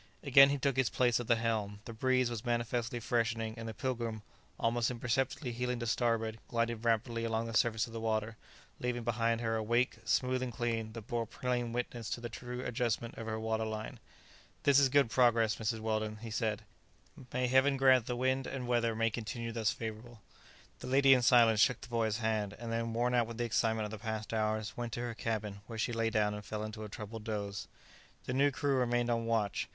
[0.23, 1.79] Again he took his place at the helm.
[1.85, 4.23] The breeze was manifestly freshening, and the "Pilgrim,"
[4.59, 8.35] almost imperceptibly heeling to starboard, glided rapidly along the surface of the water,
[8.79, 12.65] leaving behind her a wake, smooth and clean, that bore plain witness to the true
[12.65, 13.99] adjustment of her water line.
[14.63, 15.81] "This is good progress, Mrs.
[15.81, 16.63] Weldon," he said;
[17.31, 20.19] "may Heaven grant the wind and weather may continue thus favourable!"
[20.79, 23.85] The lady, in silence, shook the boy's hand; and then, worn out with the excitement
[23.85, 26.83] of the past hours, went to her cabin, where she lay down and fell into
[26.83, 27.67] a troubled doze.
[28.25, 29.69] The new crew remained on watch.